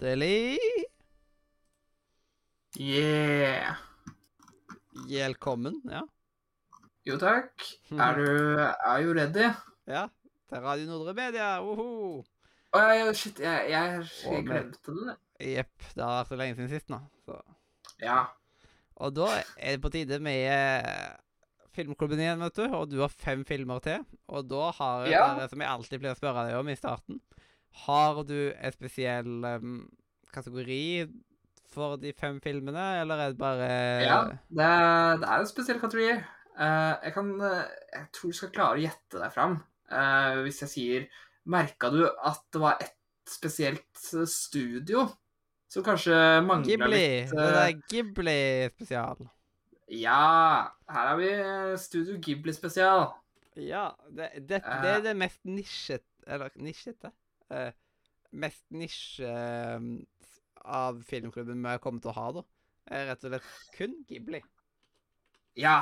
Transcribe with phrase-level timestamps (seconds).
[0.00, 0.58] Hjertelig
[2.78, 3.76] Yeah.
[5.08, 5.78] velkommen.
[5.88, 6.02] Ja.
[7.06, 7.54] Jo takk.
[7.90, 8.26] Er du
[8.60, 9.46] er jo ready?
[9.88, 10.06] ja.
[10.48, 11.60] Til Radio Nordre Media.
[11.64, 12.22] Woho!
[12.76, 15.14] Å ja, shit, jeg, jeg, jeg glemte den.
[15.40, 15.86] Jepp.
[15.94, 17.00] Det har vært så lenge siden sist nå.
[17.24, 17.40] Så.
[18.04, 18.26] Ja.
[19.00, 21.16] Og da er det på tide med eh,
[21.74, 22.66] Filmklubben igjen, vet du.
[22.76, 24.04] Og du har fem filmer til.
[24.28, 25.24] Og da har jeg Ja.
[25.40, 27.18] det som jeg alltid pleier å spørre deg om i starten
[27.84, 29.76] Har du en spesiell um,
[30.32, 31.06] kategori
[31.76, 33.68] for de fem filmene, eller er det bare
[34.00, 34.18] ja.
[34.48, 36.16] Det, er- det er en spesiell kategori.
[36.56, 39.58] Uh, jeg kan uh, Jeg tror du skal klare å gjette deg fram.
[39.92, 41.04] Uh, hvis jeg sier
[41.46, 42.96] Merka du at det var ett
[43.30, 45.04] spesielt studio
[45.70, 46.88] som kanskje mangla Ghibli.
[46.96, 49.28] litt Det eh, er Ghibli-spesial.
[49.92, 50.72] Ja!
[50.90, 51.30] Her har vi
[51.78, 53.08] Studio Ghibli spesial.
[53.58, 57.08] Ja, det, det, det er det mest nisjet Eller nisjete?
[57.50, 57.72] Eh,
[58.32, 59.88] mest nisje eh,
[60.66, 62.44] av filmklubben vi kommer til å ha, da.
[62.90, 64.40] Er rett og slett kun Ghibli.
[65.56, 65.78] Ja.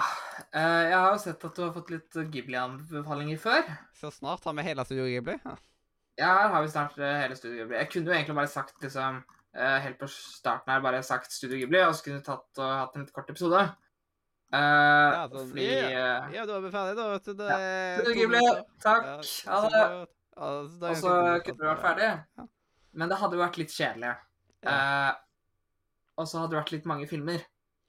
[0.54, 3.70] eh, jeg har jo sett at du har fått litt Ghibli-anbefalinger før.
[3.98, 5.38] Så snart har vi hele Studio Ghibli.
[5.44, 5.56] Ja.
[6.14, 7.76] Ja, her har vi snart eh, hele Studio Ghibli.
[7.80, 9.16] Jeg kunne jo egentlig bare sagt liksom
[9.56, 12.70] eh, Helt på starten her bare sagt Studio Ghibli, og så kunne vi tatt og
[12.84, 13.64] hatt en litt kort episode.
[14.54, 17.06] Uh, Ja, sånn, fordi ja, eh, ja, da er vi ferdige, da.
[17.16, 17.32] vet du.
[17.40, 17.56] Det Ja.
[17.98, 18.42] Studio Ghibli,
[18.84, 19.08] takk.
[19.50, 19.82] Ha det.
[20.34, 20.36] Supergodt.
[20.36, 22.10] Ja, så da er Og så kunne du vært ferdig.
[22.38, 22.46] Ja.
[22.94, 24.12] Men det hadde jo vært litt kjedelig.
[24.64, 25.12] Eh,
[26.18, 27.42] og så hadde det vært litt mange filmer.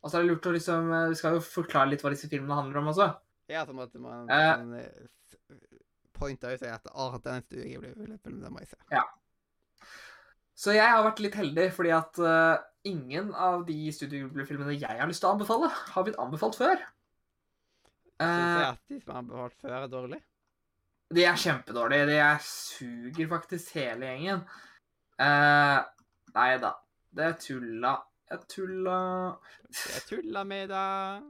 [0.03, 2.53] Og så er det lurt å liksom Du skal jo forklare litt hva disse filmene
[2.57, 3.09] handler om også.
[3.49, 4.57] Ja, så måtte man Eh.
[4.57, 4.89] man, eh,
[5.21, 5.35] s-
[6.13, 8.77] pointe ut at å, den Studio blir filmen, den må jeg se.
[8.91, 9.03] Ja.
[10.55, 15.07] Så jeg har vært litt heldig, fordi at uh, ingen av de Studio jeg har
[15.07, 16.77] lyst til å anbefale, har blitt anbefalt før.
[18.15, 20.21] Syns Eh, jeg at de som har anbefalt før, er dårlig?
[21.13, 22.07] De er kjempedårlige.
[22.09, 24.41] De er suger faktisk hele gjengen.
[25.21, 25.79] Uh,
[26.35, 26.73] nei da.
[27.15, 27.93] Det er tulla.
[28.31, 28.95] Jeg tulla
[29.69, 31.27] Jeg tulla med deg.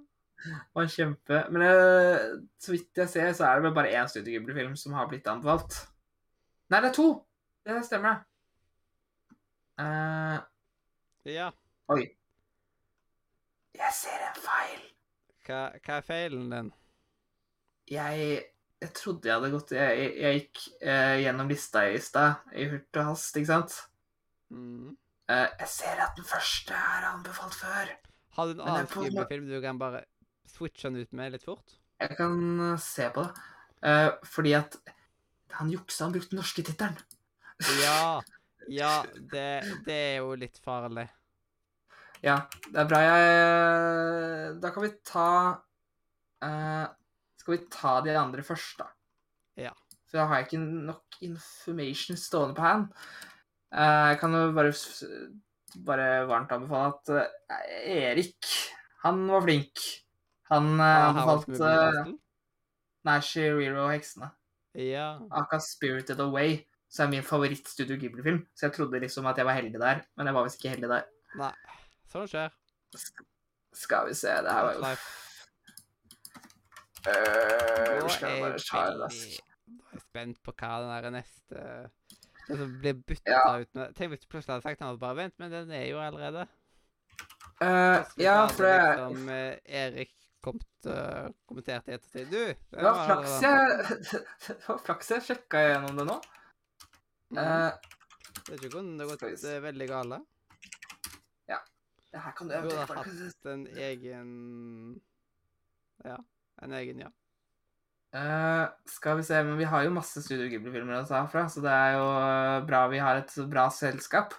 [0.74, 4.32] var kjempe Men uh, så vidt jeg ser, så er det vel bare én Studio
[4.38, 5.82] Ghibli-film som har blitt anbefalt.
[6.72, 7.10] Nei, det er to!
[7.66, 9.86] Det stemmer, det.
[9.86, 10.40] Eh,
[11.36, 11.50] Ja.
[11.90, 12.04] oi.
[13.76, 14.84] Jeg ser en feil.
[15.46, 16.70] Hva, hva er feilen din?
[17.92, 18.44] Jeg,
[18.86, 22.68] jeg trodde jeg hadde gått Jeg, jeg, jeg gikk eh, gjennom lista i stad, i
[22.72, 23.76] hurt og hast, ikke sant?
[24.54, 24.94] Mm.
[25.32, 27.92] Eh, jeg ser at den første er anbefalt før.
[28.38, 30.04] Har du en annen på- du kan bare
[30.52, 31.78] switche den ut med litt fort?
[32.00, 32.38] Jeg kan
[32.72, 33.46] eh, se på det.
[33.86, 34.78] Eh, fordi at
[35.56, 36.98] han juksa, han brukte den norske tittelen.
[37.84, 38.22] Ja.
[38.68, 41.04] Ja, det, det er jo litt farlig.
[42.26, 45.26] Ja, det er bra jeg Da kan vi ta
[46.42, 46.88] eh,
[47.46, 48.88] Skal vi ta de andre først, da?
[49.62, 49.72] Ja.
[50.10, 52.88] For da har jeg ikke nok information stående på hand.
[53.70, 54.72] Eh, jeg kan jo bare,
[55.86, 57.12] bare varmt anbefale at
[57.54, 58.50] eh, Erik,
[59.04, 59.84] han var flink.
[60.50, 61.70] Han uh, Ah, anbefalte
[63.06, 64.32] Nei, Shiriro-heksene.
[64.82, 65.06] Ja.
[65.38, 66.58] Aka Spirited Away,
[66.90, 68.42] som er min favoritt-Studio Ghibli-film.
[68.58, 70.90] Så jeg trodde liksom at jeg var heldig der, men jeg var visst ikke heldig
[70.90, 71.06] der.
[71.38, 71.52] Nei.
[72.10, 72.54] Sånn skjer.
[72.98, 73.26] Sk-
[73.86, 74.98] Skal vi se, det her var jo
[77.06, 78.04] Life.
[78.04, 79.40] Øh, skal jeg bare ta raskt?
[79.40, 81.64] Er jeg spent på hva den der neste
[82.46, 83.58] som blir bytta Ja.
[83.62, 85.88] ut med Tenk hvis du plutselig hadde sagt han hadde bare vent, men den er
[85.90, 86.48] jo allerede
[87.62, 90.12] Uh, ja, for det liksom eh, Erik
[90.44, 92.42] kom til, kommenterte i ettertid Du!
[92.76, 93.86] Det var flaks jeg
[94.44, 96.18] Det var flaks jeg sjekka gjennom det nå.
[97.32, 97.38] Mm.
[97.40, 97.72] Uh,
[98.42, 100.20] Det er ikke kun det har gått eh, veldig gale.
[101.48, 104.30] det her kan du Du burde eventuelt hatt en egen
[106.06, 106.18] Ja.
[106.64, 107.12] En egen, ja.
[108.16, 111.64] Uh, Skal vi se, men vi har jo masse Studio Ghibli-filmer å ta fra, så
[111.64, 114.38] det er jo eh, bra vi har et bra selskap.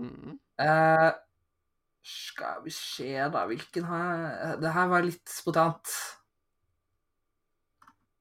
[0.00, 0.34] Mm.
[0.58, 1.12] Uh,
[2.06, 5.92] skal vi se, da Hvilken har Det her var litt spontant.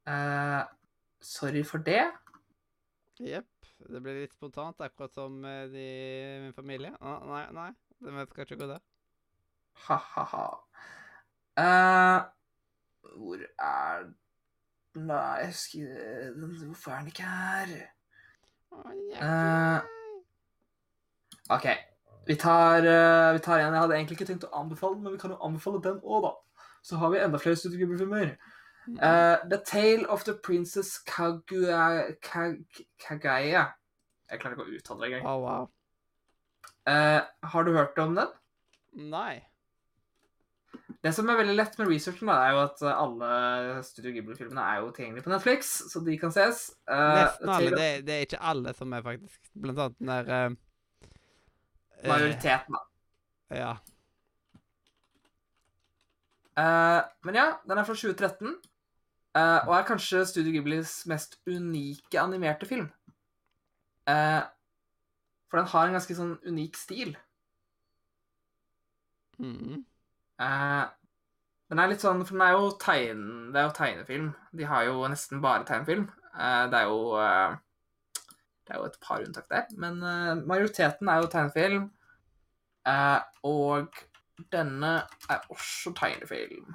[0.06, 0.62] Uh,
[1.24, 2.06] sorry for det.
[3.22, 3.50] Jepp.
[3.86, 5.88] Det ble litt spontant, akkurat som de,
[6.46, 6.94] min familie.
[7.02, 7.70] Ah, nei, nei.
[8.06, 8.78] de vet kanskje ikke det.
[8.78, 8.86] der.
[9.88, 10.48] Ha-ha-ha.
[13.16, 14.06] Hvor er
[14.96, 17.74] Nei, jeg husker Hvorfor er den ikke her?
[19.22, 19.82] Eh,
[21.50, 21.68] OK.
[22.28, 25.20] Vi tar, uh, vi tar en jeg hadde egentlig ikke tenkt å anbefale, men vi
[25.22, 26.32] kan jo anbefale den òg, da.
[26.86, 28.36] Så har vi enda flere Studio Ghibli-filmer.
[28.88, 28.98] Mhm.
[28.98, 32.66] Eh, the Tale of the Princess Kagua, Kag,
[33.02, 33.66] Kagaya.
[34.30, 35.26] Jeg klarer ikke å uttale det engang.
[35.26, 35.70] Å, wow.
[37.54, 38.34] Har du hørt om den?
[38.94, 39.42] Nei.
[41.06, 44.64] Det som er veldig lett med researchen, da, er jo at eh, alle Studio Ghibli-filmene
[44.66, 46.64] er jo tilgjengelige på Netflix, så de kan ses.
[46.90, 47.74] Uh, Nesten alle.
[47.76, 50.56] Det, det er ikke alle som er faktisk Blant annet den der
[52.06, 52.82] Eh, Majoriteten, da.
[53.56, 53.72] Ja.
[56.56, 58.56] Uh, men ja, den er fra 2013.
[59.36, 62.90] eh, og er kanskje Studio Ghiblis mest unike animerte film.
[64.06, 67.18] For den har en ganske sånn unik stil.
[69.38, 69.84] Mhm.
[70.42, 70.86] Eh,
[71.72, 73.22] den er litt sånn For den er jo tegn,
[73.54, 74.32] det er jo tegnefilm.
[74.54, 76.08] De har jo nesten bare tegnefilm.
[76.36, 77.56] Eh, det er jo eh,
[78.66, 80.00] Det er jo et par unntak der, men
[80.50, 81.86] majoriteten er jo tegnefilm.
[82.90, 83.94] Eh, og
[84.52, 84.96] denne
[85.30, 86.74] er også tegnefilm.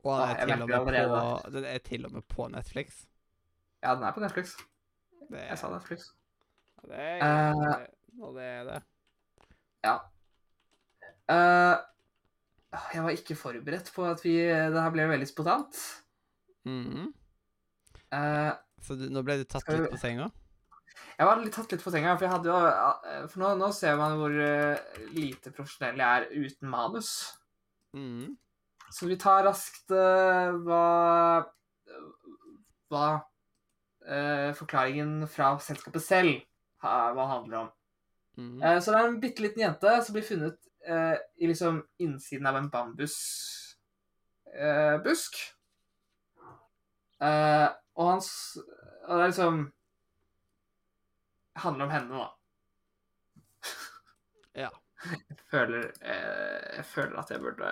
[0.00, 3.02] Og den er, på, den er til og med på Netflix.
[3.82, 4.54] Ja, den er på Netflix.
[5.28, 6.08] Det, Jeg sa Netflix.
[6.88, 7.86] Det er, Eh,
[8.16, 8.82] når det er det.
[9.84, 9.94] Ja.
[11.28, 11.76] Eh,
[12.70, 15.80] jeg var ikke forberedt på at vi Det her ble veldig spontant.
[16.64, 17.08] Mm -hmm.
[18.14, 18.52] uh,
[18.82, 20.30] Så du, nå ble du tatt litt på senga?
[21.20, 23.66] jeg var litt tatt litt på senga, for jeg hadde jo eh, For nå, nå
[23.76, 27.10] ser man hvor eh, lite profesjonell jeg er uten manus.
[27.96, 28.38] Mm.
[28.90, 30.84] Så vi tar raskt uh, hva
[32.90, 36.40] Hva uh, forklaringen fra selskapet selv
[36.80, 37.68] hva handler om.
[38.40, 38.56] Mm.
[38.62, 42.46] Uh, så det er en bitte liten jente som blir funnet eh, i liksom innsiden
[42.46, 43.76] av en bambusbusk.
[44.54, 45.36] Eh, busk.
[47.20, 47.68] Eh,
[48.00, 49.58] og hans Og det er liksom
[51.60, 52.28] handler om henne, da.
[54.64, 54.68] Ja.
[55.04, 57.68] Jeg føler eh, Jeg føler at jeg burde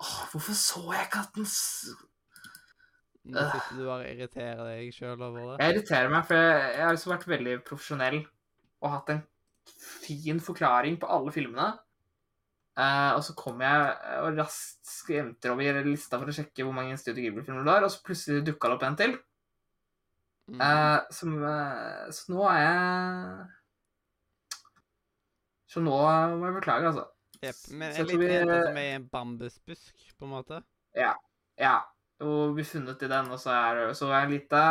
[0.00, 1.94] Åh, hvorfor så jeg ikke at den s-
[3.26, 5.64] Nå sitter du bare og irriterer deg sjøl over det.
[5.64, 8.18] Jeg irriterer meg, for jeg, jeg har liksom vært veldig profesjonell
[8.84, 9.22] og hatt en
[10.06, 11.72] fin forklaring på alle filmene.
[12.76, 16.74] Uh, og så kom jeg eh, og raskt skremte over lista for å sjekke hvor
[16.76, 19.14] mange Studio Ghibli-filmer det var, og så plutselig dukka det opp en til.
[20.50, 20.60] Mhm.
[20.62, 23.46] Eh, som, uh, så nå er jeg
[25.72, 27.06] Så nå må jeg beklage, altså.
[27.40, 30.60] Yep, Men en liten jente som er i en bambusbusk, på en måte.
[30.96, 31.74] Ja.
[32.20, 34.62] Og blir funnet i den, og så er så er lita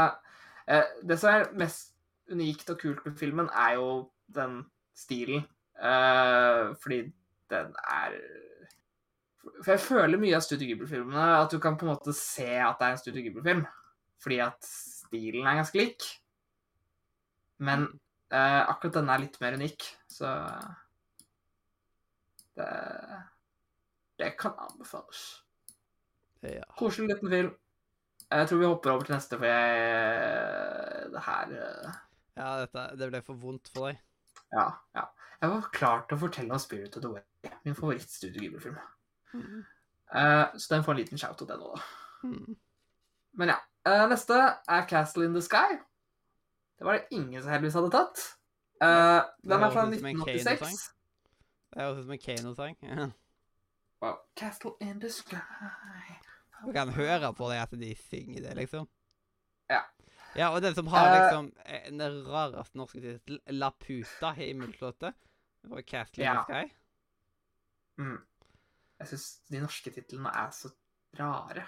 [1.04, 1.94] Det som er mest
[2.32, 3.90] unikt og kult med filmen, er jo
[4.34, 4.64] den
[4.96, 5.46] stilen.
[5.76, 7.02] Eh, fordi
[7.52, 8.16] den er
[9.62, 12.80] For jeg føler mye av Studio Ghibli-filmene at du kan på en måte se at
[12.80, 13.66] det er en Studio Ghibli-film.
[14.24, 16.08] Fordi at stilen er ganske lik.
[17.58, 17.86] Men
[18.34, 20.32] eh, akkurat denne er litt mer unik, så
[22.56, 22.72] det,
[24.20, 25.22] det kan anbefales.
[26.46, 26.66] Ja.
[26.78, 27.54] Koselig liten film.
[28.26, 31.98] Jeg tror vi hopper over til neste, for jeg Det her eh,
[32.36, 34.02] ja, dette Det ble for vondt for deg.
[34.56, 34.70] Ja.
[34.96, 35.06] ja.
[35.42, 38.78] Jeg var klar til å fortelle om Spirit of the Way, min favorittstudio Ghibli-film.
[39.36, 39.66] Mm.
[40.16, 42.30] Uh, så den får en liten shout-out, den òg, da.
[42.30, 42.56] Mm.
[43.42, 43.60] Men ja.
[43.86, 45.78] Uh, neste er Castle in the Sky.
[46.80, 48.24] Det var det ingen som heldigvis hadde tatt.
[48.82, 50.64] Uh, den er fra høres ut som en Kane-sang.
[50.64, 50.88] 1986.
[51.76, 52.80] Det høres ut som en Kano-sang.
[52.82, 53.10] Ja.
[54.02, 54.18] Wow.
[54.36, 55.38] Castle in the Sky
[56.66, 58.88] Du kan høre på det at de synger det, liksom.
[60.36, 60.40] Ja.
[60.42, 65.14] Ja, og den som har Eh, liksom uh, den rareste norske tittel, Laputa, i Himmelslottet.
[65.64, 66.44] Det var Castle in Ja.
[66.44, 66.74] the Sky.
[67.98, 68.18] mm.
[69.00, 70.70] Jeg syns de norske titlene er så
[71.20, 71.66] rare.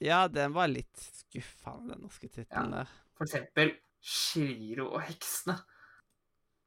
[0.00, 2.86] Ja, den var litt skuffende, den norske tittelen der.
[3.18, 5.58] For eksempel Shiro og heksene.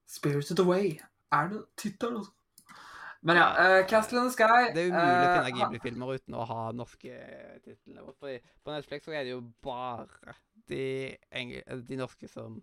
[0.05, 0.99] Spirit of the Way.
[1.31, 2.31] Er det tittelen, altså?
[3.23, 6.35] Men ja, Ja, eh, Castle in the Sky Det er umulig å finne Ghibli-filmer uten
[6.35, 7.13] å ha norske
[7.63, 8.11] titler.
[8.63, 10.35] På Netflix så er det jo bare
[10.71, 12.61] de, engel de norske som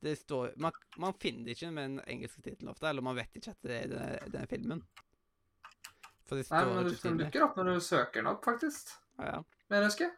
[0.00, 3.34] Det står man, man finner det ikke med den engelske tittelen ofte, eller man vet
[3.36, 4.82] ikke at det er denne, denne filmen.
[6.28, 8.92] For det Nei, men det Den dukker opp når du søker den opp, faktisk.
[9.18, 9.40] Ja.
[9.68, 10.12] Men jeg husker.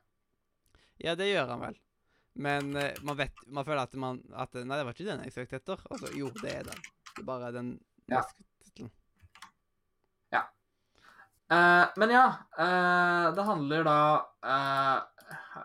[1.01, 1.79] ja, det gjør han vel.
[2.35, 5.33] Men uh, man vet Man føler at man at, Nei, det var ikke den jeg
[5.35, 5.81] søkte etter.
[5.91, 6.85] Altså, jo, det er den.
[7.15, 7.73] Det er bare den
[8.11, 8.21] Ja.
[8.21, 8.91] norske
[10.35, 10.43] Ja.
[11.51, 12.27] Uh, men ja,
[12.59, 13.99] uh, det handler da
[14.45, 14.99] eh,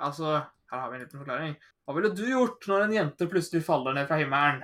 [0.07, 0.31] Altså,
[0.71, 1.55] her har vi en liten forklaring.
[1.85, 4.63] Hva ville du gjort når en jente plutselig faller ned fra himmelen?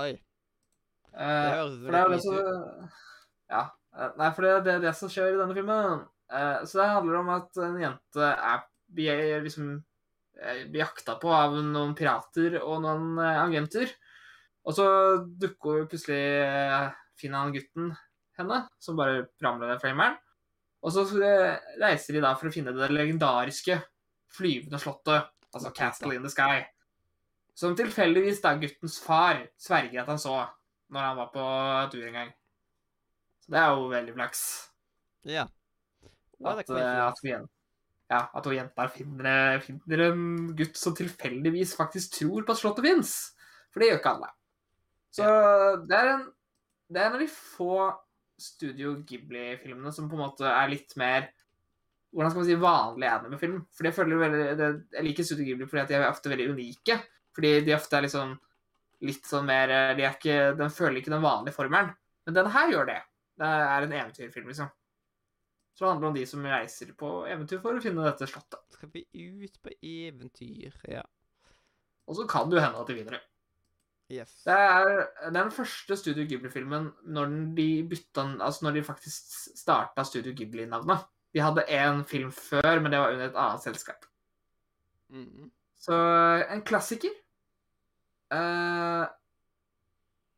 [0.00, 0.10] Oi.
[1.12, 2.90] Eh, Det høres ut det litt som
[3.52, 3.62] Ja.
[3.96, 6.04] eh, Nei, for det, det er det som skjer i denne filmen.
[6.32, 9.68] Eh, Så det handler om at en jente er blir liksom
[10.40, 13.92] eh, blir jakta på av noen pirater og noen eh, agenter.
[14.64, 14.86] Og så
[15.40, 17.96] dukker plutselig eh, finner han gutten
[18.38, 20.18] henne, som bare ramler ned fra himmelen.
[20.82, 23.80] Og så eh, reiser de da for å finne det legendariske
[24.36, 26.62] flyvende slottet, altså Castle in the Sky.
[27.54, 30.36] Som tilfeldigvis da guttens far sverger at han så
[30.92, 31.46] når han var på
[31.92, 32.30] tur en gang.
[33.42, 34.44] Så det er jo veldig flaks.
[35.28, 35.46] Ja.
[36.42, 40.24] At, eh, at, vi, ja, at hun jenta finner, finner en
[40.58, 43.16] gutt som tilfeldigvis faktisk tror på at slottet fins.
[43.72, 44.30] For det gjør ikke alle.
[45.12, 45.26] Så
[45.88, 46.30] det er en
[46.92, 47.76] Det er en av de få
[48.36, 51.30] Studio Ghibli-filmene som på en måte er litt mer
[52.12, 53.58] hvordan skal man si, vanlig anime-film.
[53.72, 56.50] Fordi Jeg føler veldig, det, jeg liker Studio Ghibli fordi at de er ofte veldig
[56.52, 56.98] unike.
[57.32, 58.34] Fordi de ofte er liksom
[59.08, 61.90] litt sånn mer de er ikke, Den føler ikke den vanlige formelen.
[62.26, 63.00] Men denne her gjør det.
[63.40, 64.70] Det er en eventyrfilm, liksom.
[65.72, 68.60] Så det handler om de som reiser på eventyr for å finne dette slottet.
[68.76, 70.76] Skal vi ut på eventyr?
[70.84, 71.02] Ja.
[72.06, 73.22] Og så kan det jo hende at de vinner det.
[74.12, 74.34] Yes.
[74.44, 80.34] Det er den første Studio Ghibli-filmen når de bytta Altså når de faktisk starta Studio
[80.36, 81.06] Ghibli-navnet.
[81.32, 84.04] De hadde én film før, men det var under et annet selskap.
[85.12, 85.50] Mm.
[85.80, 85.96] Så
[86.52, 87.14] en klassiker.
[88.32, 89.04] Uh,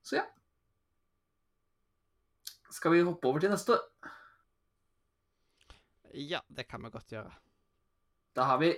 [0.03, 0.25] så ja.
[2.75, 3.79] Skal vi hoppe over til neste?
[6.15, 7.33] Ja, det kan vi godt gjøre.
[8.35, 8.73] Da har vi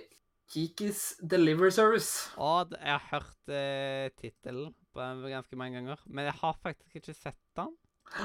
[0.47, 2.29] Kikis Delivery Service.
[2.39, 7.41] Å, jeg har hørt eh, tittelen ganske mange ganger, men jeg har faktisk ikke sett
[7.57, 7.73] den.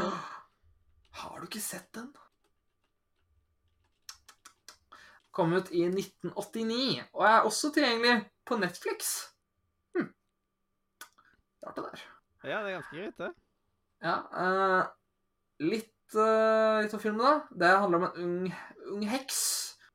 [1.22, 2.06] Har du ikke sett den?
[5.32, 9.12] Kom ut i 1989, og er også tilgjengelig på Netflix.
[9.96, 10.10] Hm.
[11.64, 12.04] Rart det der.
[12.42, 13.30] Ja, det er ganske greit, det.
[14.02, 14.82] Ja, uh,
[15.62, 17.34] litt, uh, litt om filmen, da.
[17.54, 18.54] Det handler om en ung,
[18.96, 19.40] ung heks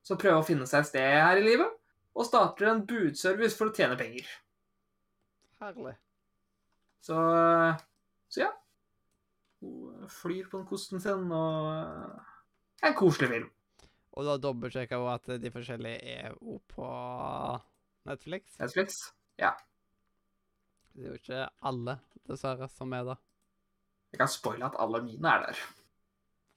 [0.08, 1.74] som prøver å finne seg et sted her i livet,
[2.18, 4.30] og starter en budservice for å tjene penger.
[5.62, 5.98] Herlig.
[7.04, 7.84] Så, eh,
[8.30, 8.54] så ja.
[9.62, 12.34] Hun flyr på den kosten sin, og eh,
[12.88, 13.52] en koselig film.
[14.18, 16.38] Og da dobbeltsjekker jeg at de forskjellige er
[16.74, 16.92] på
[18.10, 18.58] Netflix.
[18.58, 19.00] Netflix.
[19.38, 19.54] ja.
[20.94, 23.20] Det er jo ikke alle, dessverre, som er der.
[24.12, 25.60] Jeg kan spoile at alle mine er der.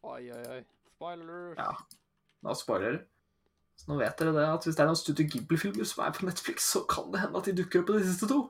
[0.08, 0.60] Oi, oi, oi.
[0.94, 1.58] Spoilers.
[1.58, 1.74] Ja.
[2.46, 3.02] Nå spoiler.
[3.76, 6.24] Så nå vet dere det, at hvis det er noen Studio Ghibli-filmer som er på
[6.28, 8.40] Netflix, så kan det hende at de dukker opp på de siste to.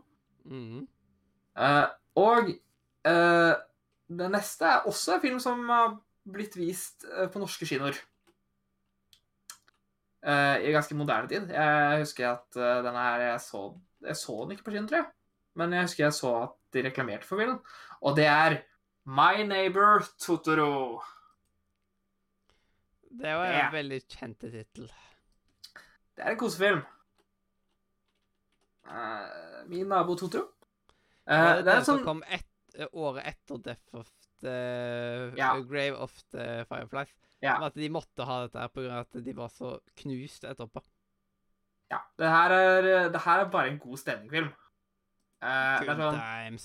[0.47, 0.87] Mm.
[1.59, 1.87] Uh,
[2.23, 2.53] og
[3.11, 3.55] uh,
[4.21, 5.99] det neste er også en film som har
[6.31, 7.97] blitt vist eh, på norske kinoer.
[10.21, 11.49] Eh, I ganske moderne tid.
[11.55, 13.63] Jeg husker at eh, denne her jeg så,
[14.05, 15.09] jeg så den ikke på kino, tror jeg.
[15.57, 17.59] Men jeg husker jeg så at de reklamerte for filmen.
[18.05, 18.59] Og det er
[19.09, 21.01] My Neighbor Totoro.
[23.11, 23.71] Det var en Ja.
[23.73, 24.93] veldig kjent tittel.
[26.17, 26.83] Det er en kosefilm.
[28.87, 30.47] Uh, min nabo Totoro.
[31.27, 32.47] Uh, det det er den som sånn kom et,
[32.93, 34.09] året etter Death of
[34.41, 35.53] the Ja.
[35.69, 37.13] Grave of the Fireflies.
[37.43, 37.57] Ja.
[37.65, 39.01] At de måtte ha dette her pga.
[39.01, 40.83] at de var så knust etterpå.
[41.91, 41.99] Ja.
[42.19, 44.51] Det her er, det her er bare en god stemningfilm
[45.41, 46.65] Eh, det er sånn times.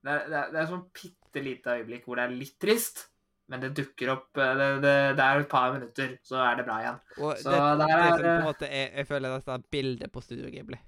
[0.00, 3.02] Det er, det er, det er sånn bitte lite øyeblikk hvor det er litt trist,
[3.52, 4.68] men det dukker opp eh, Det,
[5.18, 7.00] det, er et par minutter, så er det bra igjen.
[7.20, 9.66] Og Så det, det her er, på er- en måte er, Jeg føler dette er
[9.76, 10.78] bildet på Studio Ghibli.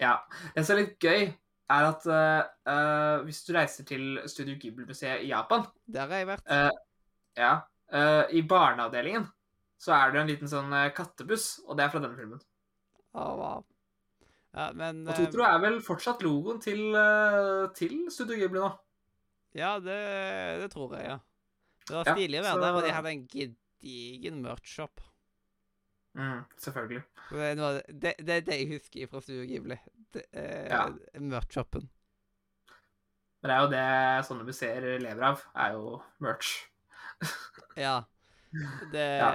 [0.00, 0.14] Ja.
[0.56, 1.26] Det som er litt gøy,
[1.72, 6.50] er at uh, hvis du reiser til Studio Ghibli-museet i Japan Der har jeg vært.
[6.50, 6.70] Uh,
[7.36, 7.52] Ja.
[7.90, 9.24] Uh, I barneavdelingen
[9.80, 12.40] så er det en liten sånn kattebuss, og det er fra denne filmen.
[13.12, 13.64] Oh, wow.
[14.54, 16.94] Ja, men Og Totoro er vel fortsatt logoen til,
[17.74, 18.70] til Studio Ghibli nå.
[19.58, 19.98] Ja, det,
[20.62, 21.18] det tror jeg, ja.
[21.84, 25.02] Det var stilig å være så- der, og de hadde en gedigen merch-shop.
[26.14, 27.02] Mm, selvfølgelig.
[27.30, 29.78] Det er noe det, det, er det jeg husker fra Studio Ghibli.
[30.14, 30.84] Det, eh, Ja.
[31.18, 31.88] Merch-shoppen.
[33.42, 36.52] Men det er jo det sånne museer lever av, er jo merch.
[37.76, 37.96] Ja.
[38.92, 39.30] Det, Ja.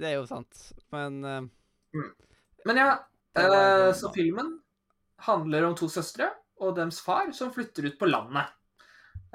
[0.00, 0.72] det er jo sant.
[0.94, 1.42] Men eh,
[2.64, 2.88] Men ja,
[3.38, 4.56] eh, så filmen
[5.28, 6.30] handler om to søstre
[6.64, 8.48] og deres far som flytter ut på landet.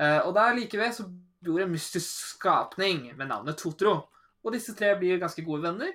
[0.01, 1.05] Eh, og der like ved så
[1.45, 4.07] bor en mystisk skapning med navnet Totoro.
[4.43, 5.93] Og disse tre blir ganske gode venner.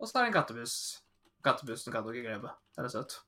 [0.00, 0.76] Og så er det en kattebuss.
[1.46, 2.52] Kattebussen kan du ikke glemme.
[2.76, 3.18] Den er søt.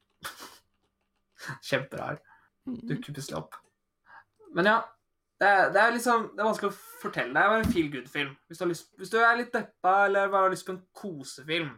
[1.68, 2.20] Kjemperar.
[2.66, 3.58] mm, Dukker plutselig opp.
[4.54, 4.78] Men ja.
[5.38, 7.30] Det er, det er liksom Det er vanskelig å fortelle.
[7.36, 8.32] Det er en feel good-film.
[8.50, 11.68] Hvis, hvis du er litt deppa eller bare har lyst på en kosefilm,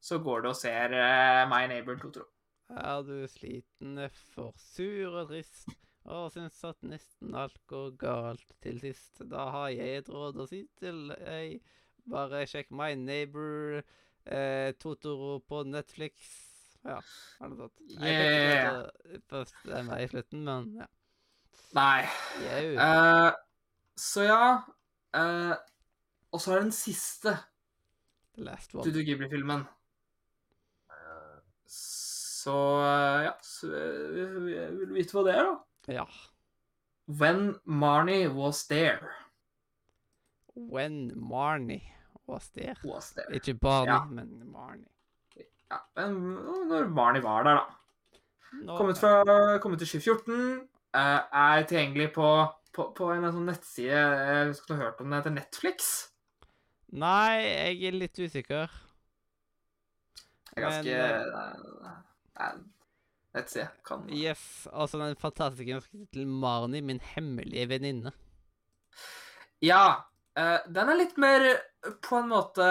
[0.00, 2.24] så går du og ser uh, My Neighbor Totoro.
[2.72, 3.98] Er du sliten,
[4.32, 5.68] for sur og trist,
[6.08, 10.48] og syns at nesten alt går galt til sist, da har jeg et råd å
[10.48, 11.60] si til deg.
[12.08, 13.82] Bare sjekk My Neighbor,
[14.26, 16.32] eh, Totoro på Netflix.
[16.82, 16.98] Ja,
[17.40, 17.78] er det sånt.
[17.92, 20.88] Jeg fikk ikke lov til å i slutten, men ja.
[21.72, 22.02] Nei.
[22.42, 23.30] Eh,
[23.96, 24.44] så ja
[25.16, 25.54] uh,
[26.32, 27.36] Og så er det den siste
[28.34, 28.84] The Last One.
[28.84, 29.64] Studio Ghibli-filmen.
[30.88, 35.96] Eh, så eh, ja så, Vil du vite hva det er, da?
[35.98, 36.06] Ja.
[37.06, 39.12] When Marnie was there.
[40.54, 41.92] When Marnie
[42.28, 42.74] Was there.
[43.34, 44.04] Ikke Barney, Ja.
[44.04, 44.88] men Marnie.
[45.70, 46.18] Ja, men
[46.68, 48.18] når Marnie var der, da.
[48.62, 50.68] Nå, Kommet, fra, kommet til 2014.
[50.94, 52.26] eh, er tilgjengelig på,
[52.76, 55.88] på, på en sånn nettside Jeg husker du har hørt om det heter Netflix.
[56.92, 58.68] Nei, jeg er litt usikker.
[60.52, 61.88] Det er ganske Men,
[62.36, 62.52] eh,
[63.34, 63.68] nettside.
[63.88, 68.12] Kan Yes, altså den fantastiske norske tittelen 'Marnie, min hemmelige venninne'.
[69.62, 70.02] Ja.
[70.38, 72.66] Eh, den er litt mer eh, på en måte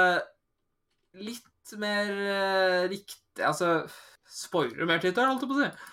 [1.21, 3.81] Litt mer eh, riktig Altså
[4.31, 5.89] Spoiler mer tittelen, holdt jeg på å si.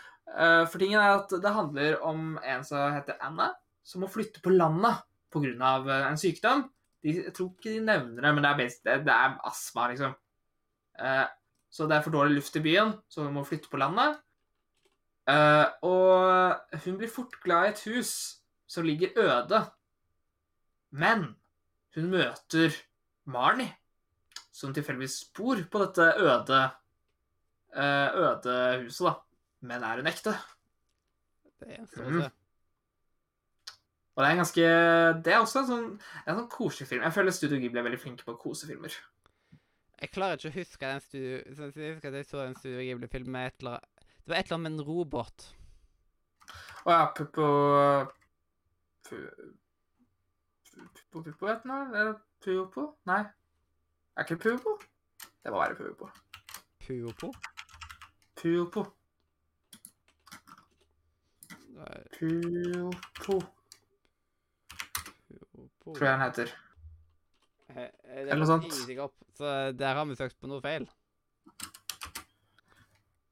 [0.71, 3.49] For tingen er at det handler om en som heter Anna,
[3.83, 5.01] som må flytte på landet
[5.35, 5.97] pga.
[6.07, 6.63] En sykdom.
[7.03, 9.89] De, jeg tror ikke de nevner det, men det er, best, det, det er astma,
[9.91, 10.15] liksom.
[11.75, 14.21] Så det er for dårlig luft i byen, så hun må flytte på landet.
[15.89, 18.15] Og hun blir fort glad i et hus
[18.71, 19.65] som ligger øde.
[20.95, 21.33] Men
[21.97, 22.75] hun møter
[23.29, 23.71] Marnie,
[24.53, 26.61] som tilfeldigvis bor på dette øde
[27.77, 29.15] eh, øde huset, da.
[29.61, 30.35] Men er hun ekte?
[31.61, 32.21] Det er å Mhm.
[32.23, 32.31] se.
[34.17, 37.03] Og det er en ganske Det er også en sånn, en sånn koselig film.
[37.03, 38.91] Jeg føler Studio Ghibli er veldig flinke på kosefilmer.
[40.01, 41.39] Jeg klarer ikke å huske den studio...
[41.39, 44.47] Jeg husker at jeg så en Studio Ghibli-film med et eller annet Det var et
[44.47, 45.47] eller annet med en robot.
[46.87, 47.47] Å ja, Puppo
[49.09, 49.55] Pu-
[50.79, 51.89] Puppo Puppo, heter den vel?
[52.01, 52.83] Eller Pupo?
[53.11, 53.23] Nei.
[54.17, 54.71] Er ikke Puopo?
[55.45, 55.75] Det må være.
[55.79, 56.07] Puopo.
[56.87, 57.29] Pupo.
[58.39, 58.83] Pupo,
[65.81, 65.95] Puopo.
[65.95, 66.49] tror jeg den heter.
[67.77, 68.65] He- Eller noe sånt.
[69.05, 70.85] opp, så der har vi søkt på noe feil.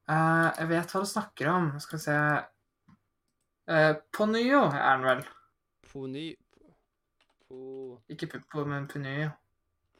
[0.07, 1.65] Uh, jeg vet hva du snakker om.
[1.83, 2.15] Skal vi se
[3.67, 5.21] uh, Ponyo er den vel.
[5.91, 6.27] Pony...
[7.47, 8.01] Po...
[8.09, 9.29] Ikke Puppo, men Ponyo.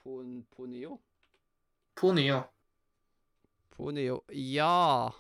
[0.03, 0.45] Pon...
[0.55, 0.97] Ponio?
[1.95, 2.41] Ponio.
[3.75, 4.21] Ponyo.
[4.33, 5.13] Ja!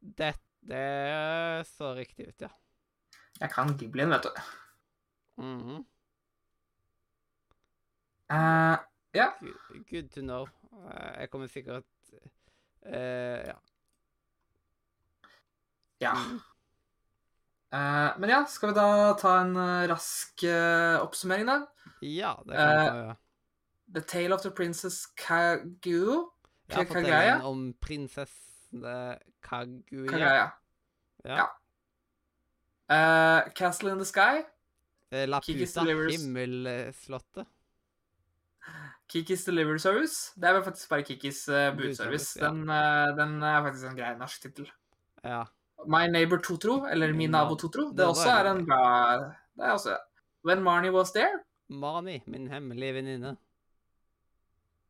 [0.00, 2.50] Det, det så riktig ut, ja.
[3.40, 4.42] Jeg kan Giblin, vet du.
[5.42, 5.84] Mhm.
[8.30, 8.78] Eh,
[9.12, 10.48] good, good to know.
[10.72, 11.84] Eh, Jeg kommer sikkert
[12.86, 13.56] uh, Ja.
[16.00, 16.14] ja.
[17.74, 21.56] Eh, men ja, skal vi da ta en eh, rask eh, oppsummering, da?
[22.04, 23.16] Ja, det kan vi ta, ja.
[23.94, 26.30] The Tale of the Princess Kaguo.
[26.68, 28.94] Jeg har Ka- fortellingen om prinsesse
[29.44, 30.08] Kaguya.
[30.10, 30.46] Kagaya.
[31.24, 31.36] Ja.
[31.36, 31.46] ja.
[32.84, 34.44] Uh, Castle in the Sky.
[35.10, 37.46] La Puta, himmelslottet.
[39.08, 40.32] Kikis Delivery Service.
[40.40, 42.40] Det er vel faktisk bare Kikis uh, budservice.
[42.40, 42.48] ja.
[42.48, 44.70] Den, uh, den er faktisk en grei norsk tittel.
[45.22, 45.44] Ja.
[45.86, 47.88] My Neighbor Totro, eller Min nabo Totro.
[47.90, 48.84] Det det også er en bra
[49.56, 49.98] Det er også
[50.44, 51.42] When Marnie Was There.
[51.68, 53.36] Mani, min hemmelige venninne.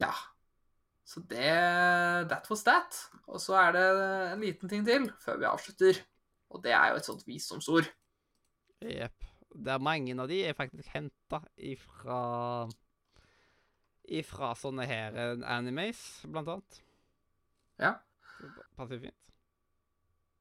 [0.02, 0.12] Ja.
[1.04, 2.98] Så det That was that.
[3.26, 3.84] Og så er det
[4.32, 6.00] en liten ting til før vi avslutter.
[6.50, 7.90] Og det er jo et sånt visdomsord.
[8.82, 9.20] Jepp.
[9.54, 12.68] er mange av de er faktisk henta ifra
[14.04, 16.80] Ifra sånne her eh, animes, blant annet.
[17.80, 17.94] Ja.
[18.36, 19.33] Det Passer fint.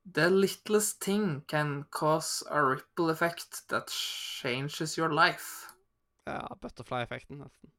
[0.05, 5.69] The littlest thing can cause a ripple effect that changes your life.
[6.27, 7.71] Ja, butterfly-effekten, nesten.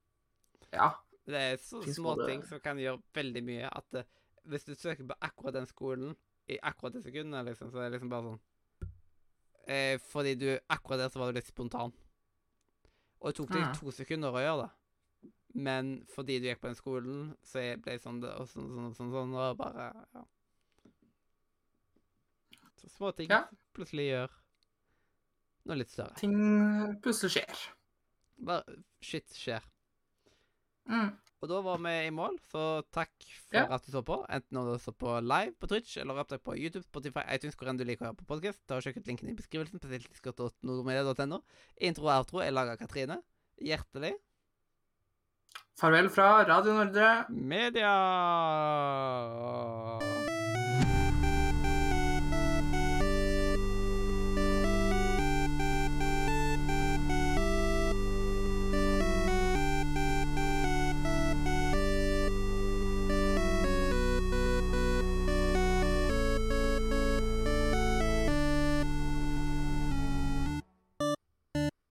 [0.73, 0.91] Ja.
[1.27, 3.69] Det er så små ting som kan gjøre veldig mye.
[3.73, 4.03] At uh,
[4.45, 6.17] hvis du søker på akkurat den skolen
[6.53, 8.41] i akkurat det sekundet, liksom, så er det liksom bare sånn
[9.69, 11.93] eh, Fordi du akkurat der så var du litt spontan.
[13.21, 13.75] Og det tok deg Mm.
[13.81, 14.71] to sekunder å gjøre det.
[15.55, 19.13] Men fordi du gikk på den skolen, så ble det sånn, og sånn, sånn, sånn,
[19.13, 20.25] sånn, og bare Ja.
[22.85, 23.45] Så små ting Ja.
[23.75, 24.31] plutselig gjør
[25.67, 26.15] noe litt større.
[26.21, 26.35] Ting
[27.01, 27.61] plutselig skjer.
[28.45, 28.65] Bare
[29.01, 29.63] shit skjer.
[30.91, 31.15] Mm.
[31.45, 33.11] Og da var vi i mål, så takk
[33.49, 33.67] for Ja.
[33.75, 34.19] at du så på.
[34.29, 37.69] Enten når du så på live på Twitch, eller opptak på YouTube, Spotify, iTunes, hvor
[37.69, 38.61] enn du liker å høre på podkast.
[38.67, 41.43] Ta og Sjekk ut linken i beskrivelsen, spesielt discord.nordmedia.no.
[41.81, 43.23] Intro og outro er laga av Katrine.
[43.61, 44.15] Hjertelig
[45.77, 47.27] Farvel fra Radio Nordre.
[47.31, 47.91] media!